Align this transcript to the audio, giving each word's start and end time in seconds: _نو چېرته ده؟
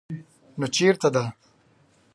_نو 0.59 0.65
چېرته 0.75 1.07
ده؟ 1.15 1.23